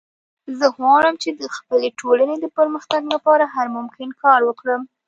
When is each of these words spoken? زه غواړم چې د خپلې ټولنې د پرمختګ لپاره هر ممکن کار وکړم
زه 0.57 0.65
غواړم 0.77 1.15
چې 1.23 1.29
د 1.39 1.41
خپلې 1.55 1.89
ټولنې 1.99 2.35
د 2.39 2.45
پرمختګ 2.57 3.01
لپاره 3.13 3.45
هر 3.55 3.67
ممکن 3.77 4.09
کار 4.23 4.39
وکړم 4.45 4.81